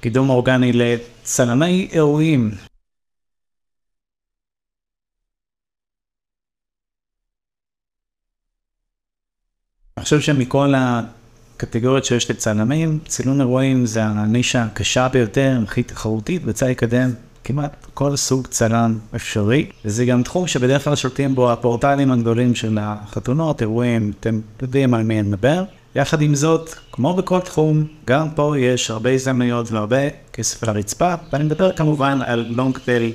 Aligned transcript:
קידום 0.00 0.30
אורגני 0.30 0.72
לצלמי 0.72 1.88
אירועים. 1.92 2.50
אני 9.96 10.04
חושב 10.04 10.20
שמכל 10.20 10.74
הקטגוריות 10.76 12.04
שיש 12.04 12.30
לצלמים, 12.30 12.98
צילום 13.06 13.40
אירועים 13.40 13.86
זה 13.86 14.04
הנישה 14.04 14.62
הקשה 14.62 15.08
ביותר, 15.08 15.58
הכי 15.64 15.82
תחרותית, 15.82 16.42
וצריך 16.44 16.70
לקדם 16.70 17.10
כמעט 17.44 17.86
כל 17.94 18.16
סוג 18.16 18.46
צלם 18.46 18.98
אפשרי, 19.16 19.70
וזה 19.84 20.04
גם 20.04 20.22
תחום 20.22 20.46
שבדרך 20.46 20.84
כלל 20.84 20.96
שולטים 20.96 21.34
בו 21.34 21.52
הפורטלים 21.52 22.10
הגדולים 22.10 22.54
של 22.54 22.78
החתונות, 22.80 23.60
אירועים, 23.60 24.12
אתם 24.20 24.40
יודעים 24.62 24.94
על 24.94 25.02
מי 25.02 25.20
אני 25.20 25.28
מדבר. 25.28 25.64
יחד 25.94 26.22
עם 26.22 26.34
זאת, 26.34 26.74
כמו 26.92 27.14
בכל 27.14 27.40
תחום, 27.40 27.84
גם 28.06 28.30
פה 28.30 28.58
יש 28.58 28.90
הרבה 28.90 29.10
הזדמנויות 29.10 29.72
והרבה 29.72 29.96
כסף 30.32 30.62
על 30.62 30.68
הרצפה, 30.68 31.14
ואני 31.32 31.44
מדבר 31.44 31.72
כמובן 31.72 32.18
על 32.26 32.46
לונג 32.48 32.78
טייל 32.78 33.12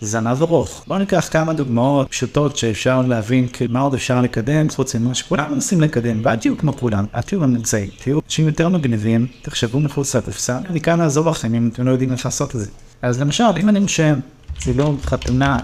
זנב 0.00 0.42
ארוך. 0.42 0.84
בואו 0.86 0.98
ניקח 0.98 1.28
כמה 1.30 1.52
דוגמאות 1.52 2.08
פשוטות 2.10 2.56
שאפשר 2.56 3.02
להבין 3.02 3.48
מה 3.68 3.80
עוד 3.80 3.94
אפשר 3.94 4.20
לקדם, 4.20 4.70
חוץ 4.70 4.94
ממה 4.94 5.14
שכולם 5.14 5.52
מנסים 5.52 5.80
לקדם, 5.80 6.20
ואל 6.24 6.36
תהיו 6.36 6.58
כמו 6.58 6.76
כולם, 6.76 7.04
אל 7.14 7.20
תהיו 7.20 7.44
אמצעי, 7.44 7.90
תהיו 8.02 8.20
אנשים 8.26 8.46
יותר 8.46 8.68
מגניבים, 8.68 9.26
תחשבו 9.42 9.80
מחוץ 9.80 10.16
לקופסה, 10.16 10.58
אני 10.70 10.80
כאן 10.80 10.98
לעזור 10.98 11.30
לכם 11.30 11.54
אם 11.54 11.70
אתם 11.72 11.86
לא 11.86 11.90
יודעים 11.90 12.12
איך 12.12 12.24
לעשות 12.24 12.54
את 12.54 12.60
זה. 12.60 12.70
אז 13.02 13.20
למשל, 13.20 13.44
אם 13.60 13.68
אני 13.68 13.80
משם 13.80 14.18
צילום 14.58 14.98
חתונה 15.04 15.58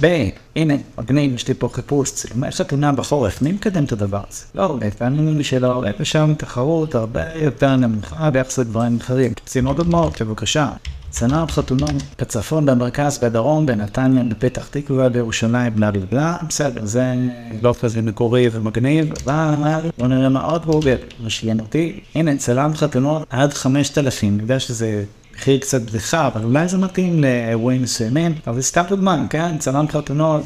ב... 0.00 0.28
הנה, 0.56 0.74
מגניב, 0.98 1.34
יש 1.34 1.48
לי 1.48 1.54
פה 1.54 1.68
חיפוש, 1.72 2.10
צילומי 2.10 2.50
חתונה 2.50 2.92
בחורף, 2.92 3.42
מי 3.42 3.52
מקדם 3.52 3.84
את 3.84 3.92
הדבר 3.92 4.20
הזה? 4.30 4.44
לא, 4.54 4.78
לפעמים 4.86 5.38
לי 5.38 5.44
שלא, 5.44 5.84
ושם 6.00 6.32
תחרות 6.38 6.94
הרבה 6.94 7.22
יותר 7.34 7.76
נמוכה 7.76 8.30
ביחס 8.30 8.58
לדברים 8.58 8.98
אחרים. 9.00 9.32
צילום 9.46 9.76
דוגמאות, 9.76 10.22
בבקשה. 10.22 10.68
צנר 11.10 11.46
חתונות 11.46 11.90
בצפון, 12.20 12.66
במרכז, 12.66 13.18
בדרום, 13.18 13.66
בנתניה, 13.66 14.22
בפתח 14.24 14.68
תקווה, 14.70 15.08
בירושלים, 15.08 15.74
בלה 15.74 15.90
בלה 15.90 16.06
בלה, 16.10 16.36
בסדר, 16.48 16.84
זה 16.84 17.14
לא 17.62 17.74
כזה 17.80 18.02
מקורי 18.02 18.48
ומגניב, 18.52 19.12
אבל 19.26 19.90
בוא 19.98 20.06
נראה 20.06 20.28
מה 20.28 20.42
עוד 20.44 20.66
גוגל, 20.66 20.96
משגן 21.24 21.60
אותי. 21.60 22.00
הנה, 22.14 22.36
צלם 22.36 22.74
חתונות 22.74 23.26
עד 23.30 23.52
5,000, 23.52 24.34
אני 24.34 24.42
יודע 24.42 24.60
שזה 24.60 25.04
מחיר 25.40 25.58
קצת 25.58 25.82
בדיחה, 25.82 26.26
אבל 26.26 26.44
אולי 26.44 26.68
זה 26.68 26.78
מתאים 26.78 27.20
לאירועים 27.20 27.82
מסוימים, 27.82 28.34
אבל 28.46 28.56
זה 28.56 28.62
סתם 28.62 28.82
דוגמן, 28.88 29.26
כן? 29.30 29.58
צלם 29.58 29.88
חתונות, 29.88 30.42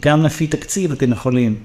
גם 0.00 0.22
לפי 0.22 0.46
תקציב 0.46 0.92
אתם 0.92 1.12
יכולים 1.12 1.56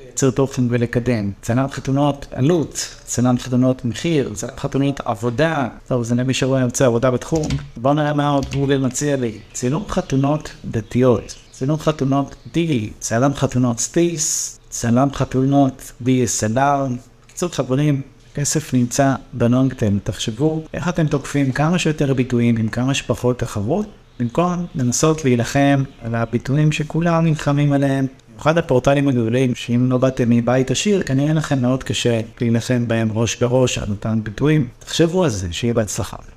לייצר 0.00 0.30
תוכן 0.30 0.62
ולקדם. 0.70 1.30
צלם 1.42 1.66
חתונות 1.70 2.26
עלות, 2.30 2.96
צלם 3.04 3.38
חתונות 3.38 3.84
מחיר, 3.84 4.30
צלם 4.34 4.50
חתונות 4.56 5.00
עבודה, 5.04 5.68
טוב, 5.86 6.02
זה 6.02 6.14
למי 6.14 6.34
שרואה 6.34 6.60
יוצא 6.60 6.86
עבודה 6.86 7.10
בתחום. 7.10 7.46
בואו 7.76 7.94
נראה 7.94 8.12
מה 8.12 8.28
עוד 8.28 8.46
גוגל 8.54 8.78
מציע 8.78 9.16
לי. 9.16 9.38
צילום 9.52 9.84
חתונות 9.88 10.50
דתיות, 10.64 11.34
צילום 11.50 11.78
חתונות 11.78 12.34
דילי, 12.52 12.90
צלם 12.98 13.34
חתונות 13.34 13.80
סטיס, 13.80 14.58
צלם 14.68 15.08
חתונות 15.12 15.92
DSLR, 16.02 16.90
קצת 17.28 17.54
חברים. 17.54 18.15
כסף 18.36 18.74
נמצא 18.74 19.14
בנונגטן, 19.32 19.98
תחשבו 20.04 20.62
איך 20.74 20.88
אתם 20.88 21.06
תוקפים 21.06 21.52
כמה 21.52 21.78
שיותר 21.78 22.14
ביטויים 22.14 22.56
עם 22.56 22.68
כמה 22.68 22.94
שפחות 22.94 23.38
תחרות, 23.38 23.86
במקום 24.20 24.66
לנסות 24.74 25.24
להילחם 25.24 25.82
על 26.02 26.14
הביטויים 26.14 26.72
שכולם 26.72 27.24
נלחמים 27.24 27.72
עליהם. 27.72 28.06
אחד 28.40 28.58
הפורטלים 28.58 29.08
הגדולים, 29.08 29.54
שאם 29.54 29.90
לא 29.90 29.98
באתם 29.98 30.30
מבית 30.30 30.70
עשיר, 30.70 31.02
כנראה 31.02 31.32
לכם 31.32 31.62
מאוד 31.62 31.84
קשה 31.84 32.20
להילחם 32.40 32.88
בהם 32.88 33.08
ראש 33.12 33.36
בראש 33.36 33.78
על 33.78 33.90
אותם 33.90 34.24
ביטויים. 34.24 34.68
תחשבו 34.78 35.24
על 35.24 35.30
זה, 35.30 35.52
שיהיה 35.52 35.74
בהצלחה. 35.74 36.35